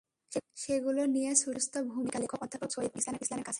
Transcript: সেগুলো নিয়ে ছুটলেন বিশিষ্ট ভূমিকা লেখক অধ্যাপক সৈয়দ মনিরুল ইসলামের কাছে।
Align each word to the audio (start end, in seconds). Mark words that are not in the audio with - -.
সেগুলো 0.55 1.01
নিয়ে 1.15 1.31
ছুটলেন 1.35 1.55
বিশিষ্ট 1.55 1.75
ভূমিকা 1.91 2.17
লেখক 2.19 2.39
অধ্যাপক 2.45 2.69
সৈয়দ 2.69 2.91
মনিরুল 2.91 3.23
ইসলামের 3.23 3.45
কাছে। 3.45 3.49